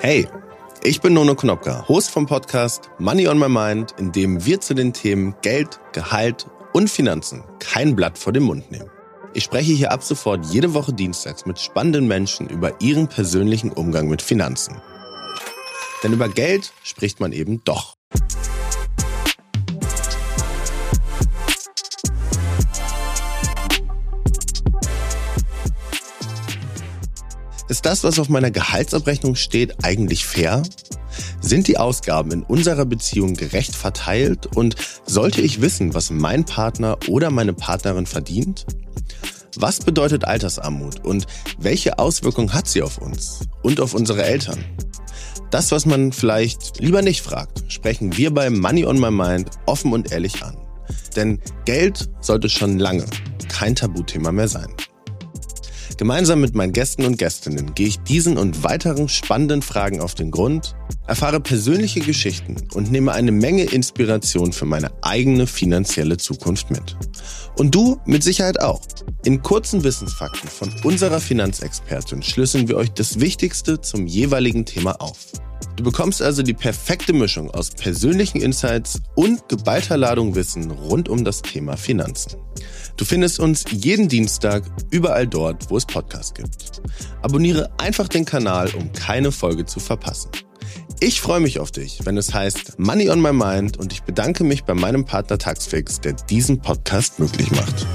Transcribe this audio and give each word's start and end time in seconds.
Hey, 0.00 0.28
ich 0.82 1.00
bin 1.00 1.14
Nono 1.14 1.34
Knopka, 1.34 1.86
Host 1.88 2.10
vom 2.10 2.26
Podcast 2.26 2.90
Money 2.98 3.28
on 3.28 3.38
My 3.38 3.48
Mind, 3.48 3.94
in 3.98 4.12
dem 4.12 4.46
wir 4.46 4.60
zu 4.60 4.72
den 4.72 4.92
Themen 4.92 5.34
Geld, 5.42 5.80
Gehalt 5.92 6.46
und 6.72 6.88
Finanzen 6.88 7.44
kein 7.58 7.96
Blatt 7.96 8.16
vor 8.16 8.32
den 8.32 8.44
Mund 8.44 8.70
nehmen. 8.70 8.90
Ich 9.34 9.44
spreche 9.44 9.72
hier 9.72 9.92
ab 9.92 10.02
sofort 10.02 10.46
jede 10.46 10.74
Woche 10.74 10.92
dienstags 10.92 11.44
mit 11.44 11.58
spannenden 11.58 12.08
Menschen 12.08 12.48
über 12.48 12.80
ihren 12.80 13.08
persönlichen 13.08 13.72
Umgang 13.72 14.08
mit 14.08 14.22
Finanzen. 14.22 14.80
Denn 16.02 16.12
über 16.12 16.28
Geld 16.28 16.72
spricht 16.82 17.20
man 17.20 17.32
eben 17.32 17.62
doch. 17.64 17.95
Ist 27.68 27.84
das, 27.84 28.04
was 28.04 28.18
auf 28.20 28.28
meiner 28.28 28.52
Gehaltsabrechnung 28.52 29.34
steht, 29.34 29.84
eigentlich 29.84 30.24
fair? 30.24 30.62
Sind 31.40 31.66
die 31.66 31.78
Ausgaben 31.78 32.30
in 32.30 32.42
unserer 32.42 32.84
Beziehung 32.84 33.34
gerecht 33.34 33.74
verteilt 33.74 34.46
und 34.54 34.76
sollte 35.04 35.40
ich 35.40 35.60
wissen, 35.60 35.92
was 35.92 36.10
mein 36.10 36.44
Partner 36.44 36.96
oder 37.08 37.30
meine 37.30 37.54
Partnerin 37.54 38.06
verdient? 38.06 38.66
Was 39.56 39.80
bedeutet 39.80 40.24
Altersarmut 40.24 41.04
und 41.04 41.26
welche 41.58 41.98
Auswirkungen 41.98 42.52
hat 42.52 42.68
sie 42.68 42.82
auf 42.82 42.98
uns 42.98 43.40
und 43.62 43.80
auf 43.80 43.94
unsere 43.94 44.22
Eltern? 44.22 44.62
Das, 45.50 45.72
was 45.72 45.86
man 45.86 46.12
vielleicht 46.12 46.78
lieber 46.80 47.02
nicht 47.02 47.22
fragt, 47.22 47.64
sprechen 47.72 48.16
wir 48.16 48.32
bei 48.32 48.50
Money 48.50 48.84
on 48.84 49.00
My 49.00 49.10
Mind 49.10 49.50
offen 49.64 49.92
und 49.92 50.12
ehrlich 50.12 50.42
an. 50.42 50.56
Denn 51.16 51.40
Geld 51.64 52.10
sollte 52.20 52.48
schon 52.48 52.78
lange 52.78 53.06
kein 53.48 53.74
Tabuthema 53.74 54.30
mehr 54.30 54.48
sein. 54.48 54.68
Gemeinsam 55.96 56.42
mit 56.42 56.54
meinen 56.54 56.74
Gästen 56.74 57.06
und 57.06 57.16
Gästinnen 57.16 57.74
gehe 57.74 57.86
ich 57.86 57.98
diesen 58.00 58.36
und 58.36 58.62
weiteren 58.62 59.08
spannenden 59.08 59.62
Fragen 59.62 60.00
auf 60.00 60.14
den 60.14 60.30
Grund, 60.30 60.76
erfahre 61.06 61.40
persönliche 61.40 62.00
Geschichten 62.00 62.56
und 62.74 62.92
nehme 62.92 63.12
eine 63.12 63.32
Menge 63.32 63.64
Inspiration 63.64 64.52
für 64.52 64.66
meine 64.66 64.90
eigene 65.02 65.46
finanzielle 65.46 66.18
Zukunft 66.18 66.70
mit. 66.70 66.96
Und 67.56 67.74
du 67.74 67.98
mit 68.04 68.22
Sicherheit 68.22 68.60
auch. 68.60 68.82
In 69.24 69.42
kurzen 69.42 69.84
Wissensfakten 69.84 70.50
von 70.50 70.70
unserer 70.84 71.18
Finanzexpertin 71.18 72.22
schlüsseln 72.22 72.68
wir 72.68 72.76
euch 72.76 72.92
das 72.92 73.18
Wichtigste 73.18 73.80
zum 73.80 74.06
jeweiligen 74.06 74.66
Thema 74.66 75.00
auf. 75.00 75.32
Du 75.76 75.84
bekommst 75.84 76.22
also 76.22 76.42
die 76.42 76.54
perfekte 76.54 77.12
Mischung 77.12 77.50
aus 77.50 77.70
persönlichen 77.70 78.40
Insights 78.40 79.00
und 79.14 79.46
geballter 79.50 79.98
Ladung 79.98 80.34
Wissen 80.34 80.70
rund 80.70 81.10
um 81.10 81.22
das 81.22 81.42
Thema 81.42 81.76
Finanzen. 81.76 82.38
Du 82.96 83.04
findest 83.04 83.40
uns 83.40 83.64
jeden 83.70 84.08
Dienstag 84.08 84.64
überall 84.90 85.26
dort, 85.26 85.70
wo 85.70 85.76
es 85.76 85.84
Podcasts 85.84 86.32
gibt. 86.32 86.80
Abonniere 87.20 87.70
einfach 87.76 88.08
den 88.08 88.24
Kanal, 88.24 88.70
um 88.74 88.90
keine 88.92 89.32
Folge 89.32 89.66
zu 89.66 89.78
verpassen. 89.78 90.30
Ich 91.00 91.20
freue 91.20 91.40
mich 91.40 91.58
auf 91.58 91.70
dich, 91.70 92.00
wenn 92.04 92.16
es 92.16 92.32
heißt 92.32 92.78
Money 92.78 93.10
on 93.10 93.20
My 93.20 93.34
Mind 93.34 93.76
und 93.76 93.92
ich 93.92 94.02
bedanke 94.02 94.44
mich 94.44 94.64
bei 94.64 94.72
meinem 94.72 95.04
Partner 95.04 95.36
Taxfix, 95.36 96.00
der 96.00 96.14
diesen 96.14 96.60
Podcast 96.60 97.18
möglich 97.18 97.50
macht. 97.50 97.86